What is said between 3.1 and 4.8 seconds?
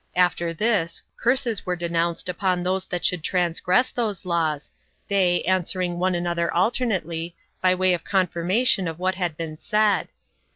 transgress those laws,